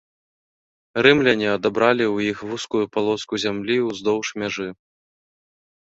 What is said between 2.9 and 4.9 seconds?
палоску зямлі ўздоўж мяжы.